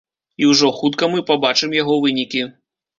І 0.43 0.47
ўжо 0.51 0.71
хутка 0.79 1.11
мы 1.13 1.23
пабачым 1.29 1.79
яго 1.83 2.03
вынікі. 2.07 2.47